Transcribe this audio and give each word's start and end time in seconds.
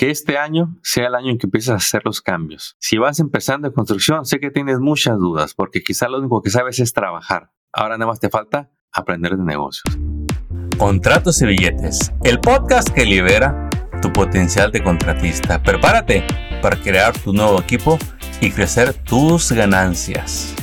que 0.00 0.08
este 0.08 0.38
año 0.38 0.78
sea 0.82 1.08
el 1.08 1.14
año 1.14 1.30
en 1.30 1.36
que 1.36 1.46
empieces 1.46 1.68
a 1.68 1.74
hacer 1.74 2.00
los 2.06 2.22
cambios. 2.22 2.74
Si 2.80 2.96
vas 2.96 3.20
empezando 3.20 3.68
en 3.68 3.74
construcción, 3.74 4.24
sé 4.24 4.40
que 4.40 4.50
tienes 4.50 4.78
muchas 4.78 5.18
dudas, 5.18 5.52
porque 5.52 5.82
quizá 5.82 6.08
lo 6.08 6.20
único 6.20 6.40
que 6.40 6.48
sabes 6.48 6.80
es 6.80 6.94
trabajar. 6.94 7.52
Ahora 7.70 7.98
nada 7.98 8.10
más 8.10 8.18
te 8.18 8.30
falta 8.30 8.70
aprender 8.90 9.36
de 9.36 9.44
negocios. 9.44 9.98
Contratos 10.78 11.42
y 11.42 11.46
billetes, 11.48 12.14
el 12.24 12.40
podcast 12.40 12.88
que 12.88 13.04
libera 13.04 13.68
tu 14.00 14.10
potencial 14.10 14.72
de 14.72 14.82
contratista. 14.82 15.62
Prepárate 15.62 16.24
para 16.62 16.80
crear 16.80 17.12
tu 17.18 17.34
nuevo 17.34 17.60
equipo 17.60 17.98
y 18.40 18.52
crecer 18.52 18.94
tus 19.04 19.52
ganancias. 19.52 20.54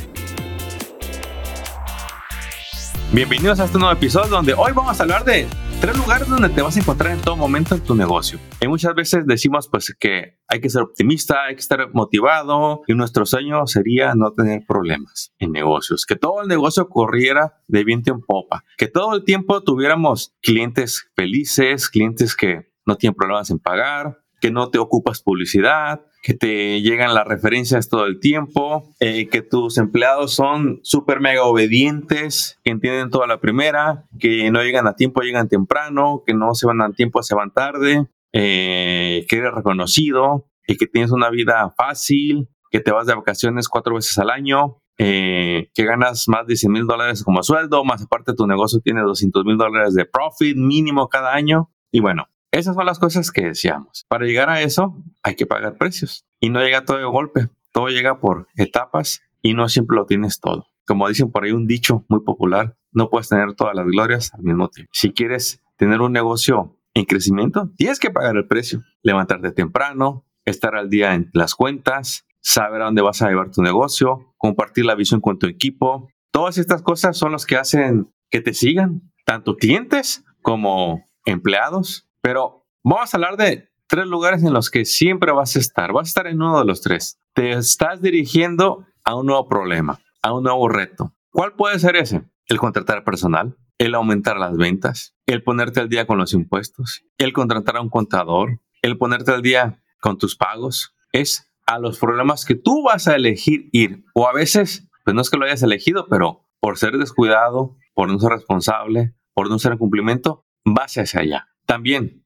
Bienvenidos 3.14 3.60
a 3.60 3.66
este 3.66 3.78
nuevo 3.78 3.94
episodio 3.94 4.30
donde 4.30 4.56
hoy 4.56 4.72
vamos 4.74 5.00
a 5.00 5.04
hablar 5.04 5.24
de 5.24 5.48
tres 5.80 5.96
lugares 5.96 6.28
donde 6.28 6.50
te 6.50 6.62
vas 6.62 6.76
a 6.76 6.80
encontrar 6.80 7.14
en 7.14 7.22
todo 7.22 7.36
momento 7.36 7.76
en 7.76 7.82
tu 7.82 7.94
negocio. 7.94 8.40
Y 8.60 8.68
muchas 8.68 8.96
veces 8.96 9.26
decimos 9.28 9.68
pues 9.70 9.96
que 10.00 10.40
hay 10.48 10.60
que 10.60 10.70
ser 10.70 10.82
optimista, 10.82 11.46
hay 11.46 11.56
que 11.56 11.62
estar 11.62 11.94
motivado 11.94 12.82
y 12.88 12.94
nuestro 12.94 13.26
sueño 13.26 13.68
sería 13.68 14.16
no 14.16 14.32
tener 14.34 14.64
problemas 14.68 15.34
en 15.38 15.52
negocios, 15.52 16.06
que 16.06 16.16
todo 16.16 16.42
el 16.42 16.48
negocio 16.48 16.90
corriera 16.90 17.62
de 17.68 17.84
viento 17.84 18.12
en 18.12 18.22
popa, 18.22 18.64
que 18.78 18.88
todo 18.88 19.16
el 19.16 19.24
tiempo 19.24 19.64
tuviéramos 19.64 20.36
clientes 20.42 21.12
felices, 21.16 21.90
clientes 21.90 22.36
que 22.36 22.72
no 22.86 22.96
tienen 22.96 23.16
problemas 23.16 23.52
en 23.52 23.60
pagar, 23.60 24.24
que 24.40 24.52
no 24.52 24.70
te 24.70 24.80
ocupas 24.80 25.22
publicidad, 25.22 26.02
que 26.22 26.34
te 26.34 26.82
llegan 26.82 27.14
las 27.14 27.28
referencias 27.28 27.90
todo 27.90 28.06
el 28.06 28.20
tiempo, 28.20 28.94
eh, 29.00 29.28
que 29.30 29.42
tus 29.42 29.78
empleados 29.78 30.34
son 30.34 30.80
súper 30.84 31.20
mega 31.20 31.44
obedientes, 31.44 32.60
que 32.64 32.72
entienden 32.72 33.10
toda 33.10 33.28
la 33.28 33.40
primera, 33.40 34.06
que 34.20 34.52
no 34.52 34.62
llegan 34.62 34.88
a 34.88 34.96
tiempo, 34.96 35.22
llegan 35.22 35.48
temprano, 35.48 36.24
que 36.26 36.34
no 36.34 36.54
se 36.54 36.68
van 36.68 36.82
a 36.82 36.92
tiempo, 36.92 37.24
se 37.24 37.36
van 37.36 37.52
tarde, 37.52 38.08
eh, 38.34 39.26
que 39.30 39.38
eres 39.38 39.54
reconocido 39.54 40.48
y 40.68 40.78
que 40.78 40.88
tienes 40.88 41.12
una 41.12 41.30
vida 41.30 41.74
fácil, 41.78 42.50
que 42.72 42.80
te 42.80 42.92
vas 42.92 43.08
de 43.08 43.16
vacaciones 43.16 43.70
cuatro 43.70 43.96
veces 43.96 44.18
al 44.18 44.30
año, 44.30 44.82
eh, 44.98 45.70
que 45.74 45.86
ganas 45.86 46.28
más 46.28 46.48
de 46.48 46.56
100 46.56 46.72
mil 46.72 46.86
dólares 46.88 47.24
como 47.24 47.44
sueldo, 47.44 47.86
más 47.86 48.02
aparte 48.02 48.34
tu 48.34 48.48
negocio 48.48 48.80
tiene 48.84 49.02
200 49.02 49.46
mil 49.46 49.58
dólares 49.58 49.94
de 49.94 50.06
profit 50.06 50.58
mínimo 50.58 51.08
cada 51.08 51.34
año. 51.34 51.72
Y 51.92 52.00
bueno, 52.00 52.26
esas 52.52 52.76
son 52.76 52.86
las 52.86 53.00
cosas 53.00 53.32
que 53.32 53.46
decíamos. 53.46 54.06
Para 54.08 54.26
llegar 54.26 54.50
a 54.50 54.62
eso 54.62 54.96
hay 55.24 55.36
que 55.36 55.46
pagar 55.46 55.78
precios 55.78 56.26
y 56.40 56.50
no 56.50 56.62
llega 56.62 56.86
todo 56.86 56.98
de 56.98 57.06
golpe. 57.06 57.50
Todo 57.72 57.90
llega 57.90 58.20
por 58.20 58.48
etapas 58.56 59.22
y 59.42 59.54
no 59.54 59.70
siempre 59.70 59.96
lo 59.96 60.06
tienes 60.06 60.40
todo. 60.40 60.68
Como 60.86 61.08
dicen 61.08 61.32
por 61.32 61.44
ahí 61.44 61.52
un 61.52 61.68
dicho 61.68 62.06
muy 62.08 62.22
popular, 62.22 62.78
no 62.92 63.10
puedes 63.10 63.30
tener 63.30 63.54
todas 63.54 63.76
las 63.76 63.86
glorias 63.86 64.34
al 64.34 64.44
mismo 64.44 64.70
tiempo. 64.70 64.90
Si 64.94 65.12
quieres 65.12 65.62
tener 65.76 66.02
un 66.02 66.14
negocio 66.14 66.78
en 66.94 67.06
crecimiento, 67.06 67.70
tienes 67.78 68.00
que 68.00 68.10
pagar 68.10 68.36
el 68.38 68.48
precio. 68.48 68.82
Levantarte 69.04 69.52
temprano, 69.52 70.26
estar 70.46 70.76
al 70.76 70.90
día 70.90 71.14
en 71.14 71.30
las 71.34 71.54
cuentas, 71.54 72.26
saber 72.42 72.82
a 72.82 72.86
dónde 72.86 73.02
vas 73.02 73.22
a 73.22 73.28
llevar 73.30 73.52
tu 73.52 73.62
negocio, 73.62 74.34
compartir 74.38 74.86
la 74.86 74.96
visión 74.96 75.22
con 75.22 75.38
tu 75.38 75.48
equipo. 75.48 76.10
Todas 76.32 76.58
estas 76.58 76.82
cosas 76.82 77.18
son 77.18 77.34
las 77.34 77.46
que 77.46 77.58
hacen 77.58 78.12
que 78.30 78.42
te 78.42 78.54
sigan, 78.54 79.12
tanto 79.26 79.56
clientes 79.56 80.24
como 80.42 81.06
empleados 81.26 82.07
pero 82.22 82.66
vamos 82.84 83.14
a 83.14 83.18
hablar 83.18 83.38
de 83.38 83.70
tres 83.88 84.06
lugares 84.06 84.44
en 84.44 84.54
los 84.54 84.70
que 84.70 84.86
siempre 84.86 85.32
vas 85.32 85.56
a 85.56 85.60
estar. 85.60 85.94
Vas 85.94 86.08
a 86.08 86.10
estar 86.10 86.28
en 86.28 86.42
uno 86.42 86.60
de 86.60 86.66
los 86.66 86.82
tres. 86.82 87.20
Te 87.34 87.52
estás 87.52 88.02
dirigiendo 88.02 88.86
a 89.04 89.16
un 89.16 89.28
nuevo 89.28 89.48
problema, 89.48 90.00
a 90.22 90.34
un 90.34 90.44
nuevo 90.44 90.68
reto. 90.70 91.14
¿Cuál 91.32 91.54
puede 91.54 91.80
ser 91.80 91.96
ese? 91.96 92.24
El 92.46 92.58
contratar 92.58 93.04
personal, 93.04 93.58
el 93.78 93.96
aumentar 93.96 94.38
las 94.38 94.58
ventas, 94.58 95.16
el 95.26 95.44
ponerte 95.44 95.80
al 95.80 95.90
día 95.90 96.08
con 96.08 96.18
los 96.18 96.34
impuestos, 96.34 97.04
el 97.18 97.34
contratar 97.34 97.78
a 97.78 97.82
un 97.82 97.90
contador, 97.90 98.62
el 98.82 98.98
ponerte 98.98 99.32
al 99.32 99.42
día 99.42 99.82
con 100.02 100.18
tus 100.18 100.36
pagos. 100.36 100.96
Es 101.12 101.52
a 101.66 101.80
los 101.80 102.00
problemas 102.00 102.46
que 102.46 102.56
tú 102.56 102.84
vas 102.84 103.08
a 103.08 103.16
elegir 103.16 103.70
ir. 103.72 104.04
O 104.14 104.28
a 104.28 104.34
veces, 104.34 104.90
pues 105.04 105.16
no 105.16 105.22
es 105.22 105.30
que 105.30 105.38
lo 105.38 105.46
hayas 105.46 105.64
elegido, 105.64 106.08
pero 106.10 106.46
por 106.60 106.78
ser 106.78 106.98
descuidado, 106.98 107.76
por 107.94 108.10
no 108.10 108.20
ser 108.20 108.32
responsable, 108.32 109.14
por 109.34 109.50
no 109.50 109.60
ser 109.60 109.74
en 109.74 109.78
cumplimiento, 109.78 110.46
vas 110.66 110.98
hacia 110.98 111.22
allá. 111.22 111.48
También, 111.68 112.26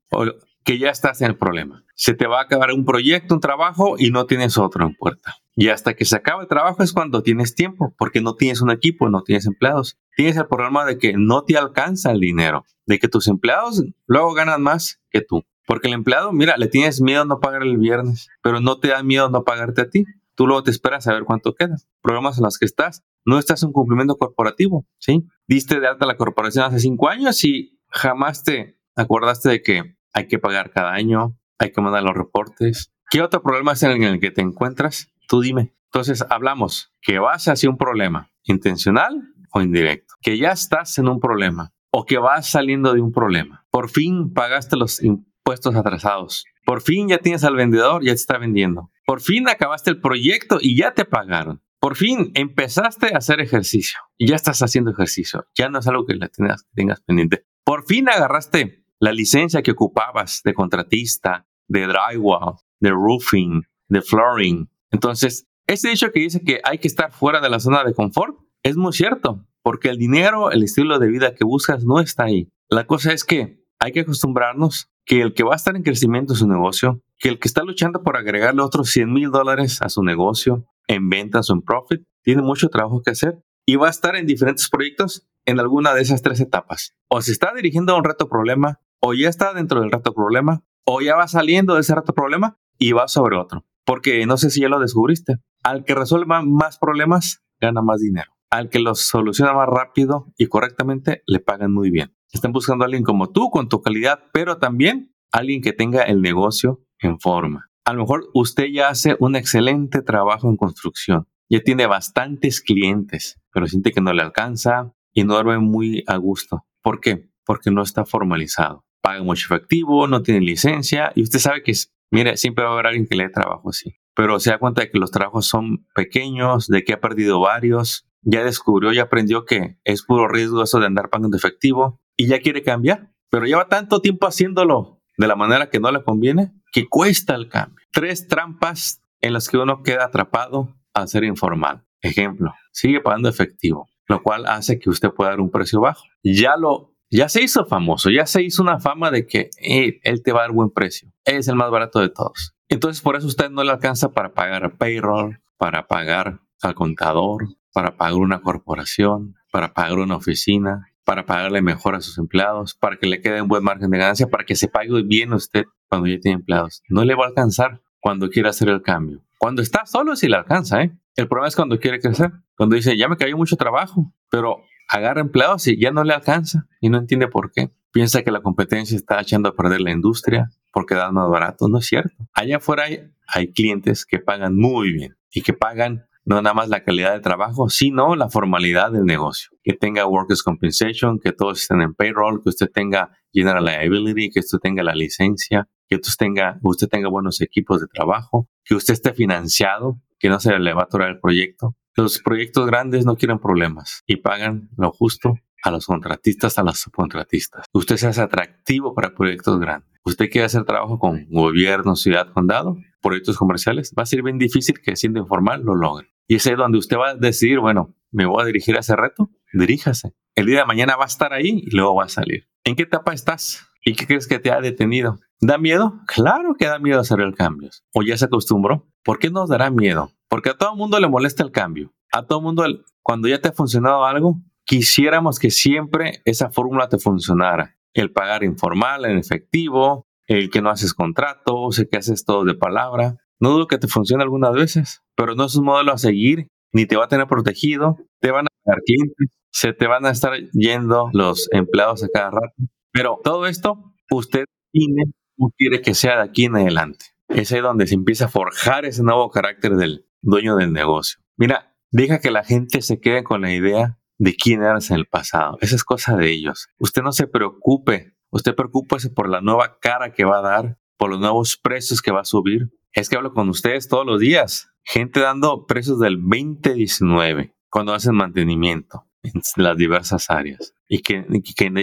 que 0.64 0.78
ya 0.78 0.90
estás 0.90 1.20
en 1.22 1.28
el 1.28 1.38
problema. 1.38 1.84
Se 1.96 2.14
te 2.14 2.28
va 2.28 2.40
a 2.40 2.44
acabar 2.44 2.72
un 2.72 2.86
proyecto, 2.86 3.34
un 3.34 3.42
trabajo 3.42 3.96
y 3.98 4.12
no 4.12 4.26
tienes 4.28 4.58
otro 4.58 4.86
en 4.86 4.96
puerta. 4.96 5.36
Y 5.56 5.70
hasta 5.70 5.96
que 5.96 6.06
se 6.06 6.16
acaba 6.16 6.44
el 6.44 6.48
trabajo 6.48 6.84
es 6.84 6.94
cuando 6.94 7.24
tienes 7.24 7.56
tiempo, 7.56 7.94
porque 7.98 8.22
no 8.22 8.36
tienes 8.36 8.62
un 8.62 8.72
equipo, 8.72 9.10
no 9.10 9.24
tienes 9.24 9.48
empleados. 9.48 9.98
Tienes 10.16 10.38
el 10.38 10.48
problema 10.48 10.86
de 10.86 10.98
que 10.98 11.14
no 11.18 11.44
te 11.44 11.58
alcanza 11.58 12.12
el 12.12 12.20
dinero, 12.20 12.66
de 12.86 13.00
que 13.00 13.08
tus 13.08 13.28
empleados 13.28 13.84
luego 14.06 14.34
ganan 14.34 14.62
más 14.62 15.02
que 15.10 15.22
tú. 15.22 15.44
Porque 15.66 15.88
el 15.88 15.96
empleado, 15.96 16.32
mira, 16.32 16.56
le 16.58 16.68
tienes 16.68 17.02
miedo 17.02 17.26
no 17.26 17.40
pagar 17.40 17.64
el 17.64 17.78
viernes, 17.78 18.30
pero 18.44 18.60
no 18.60 18.80
te 18.80 18.90
da 18.90 19.04
miedo 19.04 19.30
no 19.30 19.44
pagarte 19.44 19.82
a 19.82 19.90
ti. 19.90 20.06
Tú 20.36 20.46
luego 20.48 20.64
te 20.64 20.72
esperas 20.72 21.08
a 21.08 21.14
ver 21.14 21.24
cuánto 21.24 21.56
queda. 21.56 21.78
Problemas 22.02 22.38
en 22.38 22.44
los 22.44 22.58
que 22.58 22.66
estás. 22.66 23.04
No 23.26 23.40
estás 23.40 23.64
en 23.64 23.72
cumplimiento 23.72 24.18
corporativo, 24.18 24.86
¿sí? 25.00 25.28
Diste 25.48 25.80
de 25.80 25.88
alta 25.88 26.06
la 26.06 26.18
corporación 26.18 26.66
hace 26.66 26.80
cinco 26.80 27.10
años 27.10 27.44
y 27.44 27.80
jamás 27.90 28.44
te 28.44 28.81
acordaste 29.02 29.50
de 29.50 29.62
que 29.62 29.96
hay 30.14 30.28
que 30.28 30.40
pagar 30.40 30.72
cada 30.72 30.94
año, 30.94 31.38
hay 31.60 31.72
que 31.72 31.82
mandar 31.82 32.04
los 32.04 32.16
reportes. 32.16 32.92
¿Qué 33.10 33.22
otro 33.22 33.44
problema 33.44 33.74
es 33.74 33.84
en 33.84 34.04
el 34.04 34.20
que 34.20 34.32
te 34.32 34.42
encuentras? 34.42 35.10
Tú 35.28 35.42
dime. 35.42 35.74
Entonces 35.86 36.24
hablamos 36.30 36.94
que 37.02 37.20
vas 37.20 37.48
hacia 37.48 37.70
un 37.70 37.78
problema, 37.78 38.32
intencional 38.44 39.34
o 39.52 39.62
indirecto, 39.62 40.16
que 40.22 40.38
ya 40.38 40.52
estás 40.52 40.98
en 40.98 41.10
un 41.10 41.20
problema 41.20 41.74
o 41.92 42.06
que 42.06 42.18
vas 42.18 42.50
saliendo 42.50 42.94
de 42.94 43.02
un 43.02 43.12
problema. 43.12 43.66
Por 43.70 43.90
fin 43.90 44.32
pagaste 44.34 44.78
los 44.78 45.04
impuestos 45.04 45.76
atrasados. 45.76 46.46
Por 46.66 46.82
fin 46.82 47.10
ya 47.10 47.18
tienes 47.18 47.44
al 47.44 47.56
vendedor, 47.56 48.04
ya 48.04 48.12
te 48.12 48.16
está 48.16 48.38
vendiendo. 48.38 48.92
Por 49.06 49.20
fin 49.20 49.50
acabaste 49.50 49.90
el 49.90 50.00
proyecto 50.00 50.60
y 50.62 50.78
ya 50.78 50.94
te 50.94 51.04
pagaron. 51.04 51.62
Por 51.82 51.96
fin 51.98 52.32
empezaste 52.36 53.14
a 53.14 53.18
hacer 53.18 53.42
ejercicio 53.42 54.00
y 54.18 54.28
ya 54.28 54.36
estás 54.36 54.62
haciendo 54.62 54.92
ejercicio. 54.92 55.46
Ya 55.56 55.68
no 55.68 55.80
es 55.80 55.88
algo 55.88 56.06
que 56.06 56.18
tengas, 56.30 56.68
tengas 56.74 57.02
pendiente. 57.02 57.46
Por 57.66 57.86
fin 57.86 58.08
agarraste 58.08 58.81
la 59.02 59.12
licencia 59.12 59.64
que 59.64 59.72
ocupabas 59.72 60.42
de 60.46 60.54
contratista, 60.54 61.48
de 61.68 61.88
drywall, 61.88 62.56
de 62.80 62.92
roofing, 62.92 63.64
de 63.90 64.02
flooring. 64.02 64.70
Entonces, 64.92 65.48
ese 65.68 65.90
dicho 65.90 66.12
que 66.12 66.20
dice 66.20 66.44
que 66.44 66.62
hay 66.64 66.78
que 66.78 66.88
estar 66.88 67.12
fuera 67.12 67.42
de 67.42 67.50
la 67.50 67.60
zona 67.60 67.84
de 67.84 67.96
confort 67.96 68.38
es 68.62 68.78
muy 68.78 68.94
cierto, 68.94 69.44
porque 69.64 69.90
el 69.90 69.98
dinero, 69.98 70.52
el 70.52 70.64
estilo 70.64 71.00
de 71.00 71.08
vida 71.08 71.34
que 71.34 71.44
buscas 71.44 71.84
no 71.84 72.00
está 72.00 72.26
ahí. 72.26 72.48
La 72.70 72.86
cosa 72.86 73.12
es 73.12 73.24
que 73.24 73.66
hay 73.80 73.92
que 73.92 74.02
acostumbrarnos 74.02 74.92
que 75.04 75.22
el 75.22 75.34
que 75.34 75.44
va 75.44 75.54
a 75.54 75.56
estar 75.56 75.76
en 75.76 75.82
crecimiento 75.82 76.34
en 76.34 76.40
su 76.40 76.48
negocio, 76.48 77.02
que 77.18 77.30
el 77.30 77.40
que 77.40 77.48
está 77.48 77.64
luchando 77.64 78.04
por 78.04 78.18
agregarle 78.18 78.62
otros 78.62 78.92
100 78.92 79.12
mil 79.12 79.32
dólares 79.32 79.82
a 79.82 79.90
su 79.90 80.04
negocio 80.04 80.68
en 80.88 81.10
ventas 81.10 81.50
o 81.50 81.54
en 81.54 81.64
profit, 81.64 82.04
tiene 82.22 82.44
mucho 82.44 82.70
trabajo 82.70 83.02
que 83.02 83.12
hacer 83.12 83.44
y 83.66 83.78
va 83.78 83.88
a 83.88 83.92
estar 83.92 84.16
en 84.16 84.28
diferentes 84.28 84.70
proyectos 84.70 85.28
en 85.46 85.60
alguna 85.60 85.94
de 85.96 86.02
esas 86.02 86.22
tres 86.22 86.40
etapas. 86.40 86.94
O 87.08 87.22
se 87.22 87.32
está 87.32 87.52
dirigiendo 87.56 87.94
a 87.94 87.98
un 87.98 88.04
reto 88.04 88.30
problema, 88.30 88.80
o 89.02 89.14
ya 89.14 89.30
está 89.30 89.54
dentro 89.54 89.82
del 89.82 89.92
reto 89.92 90.14
problema, 90.14 90.64
o 90.86 91.02
ya 91.02 91.16
va 91.16 91.28
saliendo 91.28 91.74
de 91.74 91.82
ese 91.82 91.96
reto 91.96 92.14
problema 92.14 92.58
y 92.78 92.92
va 92.92 93.08
sobre 93.08 93.38
otro. 93.38 93.66
Porque 93.86 94.26
no 94.26 94.38
sé 94.38 94.50
si 94.52 94.62
ya 94.62 94.70
lo 94.70 94.80
descubriste. 94.80 95.38
Al 95.64 95.84
que 95.84 95.96
resuelva 95.96 96.42
más 96.44 96.78
problemas, 96.78 97.44
gana 97.60 97.82
más 97.82 98.00
dinero. 98.00 98.32
Al 98.52 98.70
que 98.70 98.80
los 98.80 99.02
soluciona 99.02 99.54
más 99.54 99.68
rápido 99.68 100.32
y 100.38 100.48
correctamente, 100.48 101.24
le 101.26 101.40
pagan 101.40 101.74
muy 101.74 101.90
bien. 101.90 102.16
Están 102.32 102.52
buscando 102.52 102.84
a 102.84 102.86
alguien 102.86 103.04
como 103.04 103.32
tú, 103.32 103.50
con 103.50 103.70
tu 103.70 103.82
calidad, 103.82 104.26
pero 104.34 104.58
también 104.58 105.16
alguien 105.32 105.62
que 105.62 105.74
tenga 105.74 106.04
el 106.04 106.22
negocio 106.22 106.84
en 107.00 107.20
forma. 107.20 107.70
A 107.86 107.94
lo 107.94 108.02
mejor 108.02 108.30
usted 108.34 108.66
ya 108.72 108.90
hace 108.90 109.16
un 109.20 109.36
excelente 109.36 110.02
trabajo 110.02 110.48
en 110.48 110.58
construcción, 110.58 111.28
ya 111.50 111.62
tiene 111.62 111.88
bastantes 111.88 112.62
clientes, 112.62 113.40
pero 113.52 113.66
siente 113.66 113.92
que 113.92 114.02
no 114.02 114.14
le 114.14 114.22
alcanza 114.22 114.94
y 115.14 115.24
no 115.24 115.34
duerme 115.34 115.58
muy 115.58 116.04
a 116.08 116.18
gusto. 116.18 116.66
¿Por 116.84 117.00
qué? 117.00 117.30
Porque 117.44 117.72
no 117.72 117.82
está 117.82 118.06
formalizado 118.06 118.86
paga 119.02 119.24
mucho 119.24 119.46
efectivo, 119.46 120.08
no 120.08 120.22
tiene 120.22 120.42
licencia 120.42 121.12
y 121.16 121.24
usted 121.24 121.40
sabe 121.40 121.64
que, 121.64 121.74
mire, 122.12 122.38
siempre 122.38 122.64
va 122.64 122.72
a 122.72 122.74
haber 122.74 122.88
alguien 122.88 123.08
que 123.08 123.16
le 123.16 123.26
dé 123.26 123.30
trabajo 123.30 123.70
así. 123.70 123.96
Pero 124.16 124.40
se 124.40 124.52
da 124.52 124.60
cuenta 124.60 124.82
de 124.82 124.92
que 124.92 125.00
los 125.00 125.12
trabajos 125.12 125.48
son 125.48 125.88
pequeños, 125.96 126.68
de 126.68 126.84
que 126.84 126.94
ha 126.94 127.00
perdido 127.00 127.40
varios, 127.40 128.08
ya 128.22 128.44
descubrió 128.44 128.94
y 128.94 129.00
aprendió 129.00 129.46
que 129.46 129.80
es 129.84 130.04
puro 130.04 130.28
riesgo 130.28 130.64
eso 130.64 130.80
de 130.80 130.86
andar 130.86 131.10
pagando 131.10 131.36
efectivo 131.38 132.00
y 132.18 132.28
ya 132.28 132.40
quiere 132.40 132.62
cambiar. 132.62 133.12
Pero 133.30 133.46
lleva 133.46 133.68
tanto 133.68 134.02
tiempo 134.02 134.28
haciéndolo 134.28 135.02
de 135.18 135.28
la 135.28 135.36
manera 135.36 135.70
que 135.70 135.80
no 135.80 135.92
le 135.92 136.04
conviene 136.04 136.52
que 136.72 136.88
cuesta 136.88 137.36
el 137.36 137.48
cambio. 137.48 137.78
Tres 137.92 138.28
trampas 138.28 139.02
en 139.22 139.34
las 139.34 139.48
que 139.48 139.58
uno 139.58 139.84
queda 139.84 140.06
atrapado 140.06 140.76
al 140.94 141.08
ser 141.08 141.24
informal. 141.24 141.86
Ejemplo, 142.02 142.54
sigue 142.72 143.00
pagando 143.00 143.30
efectivo, 143.30 143.88
lo 144.08 144.22
cual 144.22 144.46
hace 144.48 144.80
que 144.80 144.90
usted 144.90 145.10
pueda 145.12 145.32
dar 145.32 145.40
un 145.40 145.52
precio 145.52 145.80
bajo. 145.80 146.04
Ya 146.24 146.58
lo 146.58 146.91
ya 147.12 147.30
se 147.30 147.44
hizo 147.44 147.66
famoso, 147.66 148.10
ya 148.10 148.26
se 148.26 148.42
hizo 148.42 148.64
una 148.64 148.80
fama 148.80 149.12
de 149.12 149.28
que 149.28 149.50
él 149.60 150.24
te 150.24 150.32
va 150.32 150.40
a 150.40 150.44
dar 150.44 150.52
buen 150.52 150.72
precio. 150.72 151.12
es 151.26 151.48
el 151.48 151.56
más 151.56 151.70
barato 151.70 152.00
de 152.00 152.10
todos. 152.10 152.54
Entonces, 152.70 153.02
por 153.02 153.18
eso 153.18 153.28
usted 153.28 153.50
no 153.50 153.64
le 153.64 153.72
alcanza 153.72 154.14
para 154.14 154.34
pagar 154.34 154.78
payroll, 154.78 155.42
para 155.58 155.88
pagar 155.88 156.40
al 156.62 156.74
contador, 156.74 157.48
para 157.74 157.98
pagar 157.98 158.16
una 158.16 158.42
corporación, 158.42 159.36
para 159.52 159.74
pagar 159.74 160.00
una 160.00 160.16
oficina, 160.16 160.88
para 161.04 161.26
pagarle 161.26 161.62
mejor 161.62 161.96
a 161.96 162.02
sus 162.02 162.18
empleados, 162.18 162.76
para 162.76 162.96
que 162.96 163.08
le 163.08 163.22
quede 163.22 163.42
un 163.42 163.50
buen 163.50 163.64
margen 163.64 163.90
de 163.90 163.98
ganancia, 163.98 164.28
para 164.28 164.46
que 164.46 164.56
se 164.56 164.70
pague 164.70 165.04
bien 165.04 165.34
usted 165.34 165.66
cuando 165.90 166.08
ya 166.08 166.20
tiene 166.20 166.36
empleados. 166.36 166.82
No 166.88 167.04
le 167.04 167.16
va 167.16 167.26
a 167.26 167.28
alcanzar 167.28 167.82
cuando 168.00 168.30
quiera 168.30 168.52
hacer 168.52 168.70
el 168.70 168.82
cambio. 168.82 169.22
Cuando 169.38 169.62
está 169.62 169.86
solo 169.86 170.16
sí 170.16 170.28
le 170.28 170.38
alcanza, 170.38 170.82
¿eh? 170.82 170.98
El 171.16 171.28
problema 171.28 171.50
es 171.50 171.56
cuando 171.56 171.78
quiere 171.80 172.00
crecer. 172.00 172.32
Cuando 172.56 172.76
dice, 172.76 172.96
ya 172.96 173.10
me 173.10 173.18
cayó 173.18 173.36
mucho 173.36 173.58
trabajo, 173.58 174.14
pero 174.30 174.64
agarra 174.92 175.22
empleados 175.22 175.68
y 175.68 175.80
ya 175.80 175.92
no 175.92 176.04
le 176.04 176.14
alcanza 176.14 176.68
y 176.82 176.90
no 176.90 177.00
entiende 177.00 177.28
por 177.28 177.52
qué. 177.52 177.72
Piensa 177.92 178.24
que 178.24 178.32
la 178.32 178.42
competencia 178.42 178.96
está 178.96 179.20
echando 179.22 179.50
a 179.50 179.56
perder 179.56 179.82
la 179.82 179.92
industria 179.92 180.50
porque 180.72 180.96
dan 180.96 181.14
más 181.14 181.30
barato. 181.30 181.68
No 181.68 181.80
es 181.80 181.88
cierto. 181.88 182.16
Allá 182.34 182.58
afuera 182.58 182.84
hay, 183.28 183.54
clientes 183.54 184.06
que 184.06 184.20
pagan 184.20 184.58
muy 184.58 184.92
bien 184.92 185.16
y 185.32 185.42
que 185.42 185.54
pagan 185.54 186.06
no 186.24 186.42
nada 186.42 186.54
más 186.54 186.70
la 186.70 186.84
calidad 186.84 187.14
de 187.14 187.22
trabajo, 187.22 187.70
sino 187.70 188.16
la 188.16 188.30
formalidad 188.30 188.92
del 188.92 189.06
negocio. 189.06 189.50
Que 189.64 189.74
tenga 189.74 190.06
workers 190.06 190.44
compensation, 190.44 191.20
que 191.20 191.32
todos 191.32 191.62
estén 191.62 191.82
en 191.82 191.96
payroll, 191.96 192.44
que 192.44 192.50
usted 192.50 192.70
tenga 192.72 193.18
general 193.34 193.66
liability, 193.66 194.30
que 194.30 194.42
usted 194.42 194.60
tenga 194.60 194.84
la 194.84 194.94
licencia, 194.94 195.68
que 195.88 195.96
usted 195.96 196.14
tenga, 196.20 196.60
usted 196.62 196.88
tenga 196.88 197.10
buenos 197.10 197.42
equipos 197.42 197.82
de 197.82 197.88
trabajo, 197.88 198.48
que 198.64 198.76
usted 198.76 198.94
esté 198.94 199.14
financiado, 199.14 200.00
que 200.20 200.30
no 200.30 200.40
se 200.40 200.58
le 200.60 200.74
va 200.74 200.82
a 200.82 200.86
atorar 200.86 201.10
el 201.10 201.20
proyecto. 201.20 201.76
Los 201.96 202.20
proyectos 202.20 202.66
grandes 202.68 203.06
no 203.06 203.16
quieren 203.16 203.40
problemas 203.40 204.04
y 204.08 204.18
pagan 204.18 204.70
lo 204.78 204.92
justo 204.92 205.36
a 205.64 205.72
los 205.72 205.86
contratistas, 205.86 206.58
a 206.58 206.64
los 206.64 206.80
subcontratistas. 206.80 207.66
Usted 207.74 207.98
se 207.98 208.08
hace 208.08 208.22
atractivo 208.22 208.94
para 208.94 209.14
proyectos 209.14 209.60
grandes. 209.60 209.92
Usted 210.04 210.30
quiere 210.30 210.46
hacer 210.46 210.64
trabajo 210.64 210.98
con 210.98 211.28
gobierno, 211.30 211.96
ciudad, 211.96 212.32
condado, 212.34 212.78
proyectos 213.02 213.38
comerciales. 213.38 213.94
Va 213.98 214.04
a 214.04 214.08
ser 214.08 214.24
bien 214.24 214.38
difícil 214.38 214.80
que 214.82 214.96
siendo 214.96 215.20
informal 215.20 215.64
lo 215.64 215.76
logre. 215.76 216.08
Y 216.28 216.36
es 216.36 216.48
ahí 216.48 216.56
donde 216.56 216.78
usted 216.78 216.98
va 216.98 217.10
a 217.10 217.16
decidir, 217.16 217.60
bueno, 217.60 217.94
me 218.12 218.26
voy 218.26 218.42
a 218.42 218.46
dirigir 218.46 218.78
a 218.78 218.80
ese 218.80 218.96
reto. 218.96 219.30
Diríjase. 219.54 220.14
El 220.34 220.46
día 220.46 220.60
de 220.60 220.66
mañana 220.66 220.96
va 220.96 221.04
a 221.04 221.08
estar 221.08 221.34
ahí 221.34 221.62
y 221.66 221.76
luego 221.76 221.96
va 221.96 222.06
a 222.06 222.10
salir. 222.10 222.48
¿En 222.64 222.76
qué 222.76 222.84
etapa 222.84 223.14
estás? 223.14 223.68
¿Y 223.84 223.96
qué 223.96 224.08
crees 224.08 224.28
que 224.28 224.40
te 224.40 224.52
ha 224.52 224.62
detenido? 224.62 225.20
¿Da 225.42 225.58
miedo? 225.58 226.00
Claro 226.08 226.56
que 226.58 226.68
da 226.68 226.80
miedo 226.80 227.00
hacer 227.00 227.20
el 227.20 227.36
cambio. 227.36 227.70
¿O 227.94 228.02
ya 228.02 228.16
se 228.16 228.26
acostumbró? 228.26 228.88
¿Por 229.04 229.20
qué 229.20 229.30
nos 229.30 229.50
dará 229.50 229.70
miedo? 229.72 230.12
Porque 230.32 230.52
a 230.52 230.58
todo 230.58 230.78
mundo 230.78 230.98
le 230.98 231.10
molesta 231.10 231.44
el 231.44 231.52
cambio. 231.52 231.94
A 232.14 232.26
todo 232.26 232.40
mundo, 232.40 232.64
cuando 233.04 233.28
ya 233.28 233.42
te 233.42 233.50
ha 233.50 233.52
funcionado 233.52 234.06
algo, 234.06 234.40
quisiéramos 234.64 235.40
que 235.40 235.52
siempre 235.52 236.22
esa 236.24 236.50
fórmula 236.50 236.88
te 236.88 237.00
funcionara. 237.00 237.76
El 237.94 238.14
pagar 238.14 238.46
informal, 238.46 239.04
en 239.04 239.18
efectivo, 239.18 240.08
el 240.28 240.50
que 240.50 240.62
no 240.62 240.70
haces 240.70 240.94
contratos, 240.94 241.78
el 241.80 241.90
que 241.90 241.98
haces 241.98 242.24
todo 242.24 242.46
de 242.46 242.56
palabra. 242.56 243.18
No 243.42 243.50
dudo 243.50 243.68
que 243.68 243.78
te 243.78 243.90
funcione 243.90 244.24
algunas 244.24 244.54
veces, 244.54 245.02
pero 245.18 245.36
no 245.36 245.44
es 245.44 245.56
un 245.58 245.66
modelo 245.66 245.92
a 245.92 245.98
seguir, 245.98 246.48
ni 246.72 246.86
te 246.86 246.96
va 246.96 247.06
a 247.06 247.10
tener 247.10 247.28
protegido, 247.28 247.98
te 248.22 248.32
van 248.32 248.46
a 248.46 248.50
dar 248.64 248.78
clientes, 248.86 249.28
se 249.52 249.74
te 249.74 249.88
van 249.88 250.06
a 250.06 250.12
estar 250.12 250.32
yendo 250.54 251.10
los 251.12 251.50
empleados 251.52 252.06
a 252.06 252.08
cada 252.08 252.32
rato. 252.32 252.56
Pero 252.94 253.20
todo 253.22 253.48
esto, 253.48 253.84
usted 254.10 254.46
tiene, 254.72 255.12
quiere 255.58 255.82
que 255.82 255.94
sea 255.94 256.16
de 256.16 256.24
aquí 256.24 256.46
en 256.46 256.56
adelante. 256.56 257.08
Es 257.28 257.52
ahí 257.52 257.60
donde 257.60 257.86
se 257.88 257.96
empieza 257.96 258.26
a 258.26 258.30
forjar 258.30 258.86
ese 258.86 259.04
nuevo 259.04 259.30
carácter 259.30 259.76
del 259.76 260.06
dueño 260.22 260.56
del 260.56 260.74
negocio. 260.74 261.20
Mira, 261.38 261.76
deja 261.92 262.20
que 262.20 262.32
la 262.32 262.44
gente 262.44 262.82
se 262.82 263.00
quede 263.00 263.24
con 263.24 263.42
la 263.42 263.54
idea 263.54 264.00
de 264.18 264.36
quién 264.36 264.62
eras 264.62 264.92
en 264.92 264.98
el 264.98 265.08
pasado. 265.08 265.58
Esa 265.62 265.76
es 265.76 265.84
cosa 265.84 266.16
de 266.16 266.32
ellos. 266.32 266.70
Usted 266.78 267.02
no 267.02 267.12
se 267.12 267.28
preocupe. 267.28 268.14
Usted 268.30 268.56
preocúpese 268.56 269.10
por 269.10 269.28
la 269.28 269.42
nueva 269.42 269.80
cara 269.80 270.14
que 270.14 270.24
va 270.24 270.40
a 270.40 270.42
dar, 270.42 270.78
por 270.98 271.10
los 271.10 271.20
nuevos 271.20 271.58
precios 271.58 272.02
que 272.02 272.12
va 272.12 272.22
a 272.22 272.26
subir. 272.26 272.70
Es 272.94 273.10
que 273.10 273.16
hablo 273.16 273.34
con 273.34 273.50
ustedes 273.50 273.88
todos 273.88 274.06
los 274.06 274.20
días. 274.20 274.70
Gente 274.84 275.20
dando 275.20 275.66
precios 275.66 276.00
del 276.00 276.18
2019 276.22 277.56
cuando 277.70 277.94
hacen 277.94 278.16
mantenimiento 278.16 279.08
en 279.24 279.42
las 279.56 279.78
diversas 279.78 280.30
áreas. 280.30 280.74
Y 280.88 281.02
que, 281.02 281.26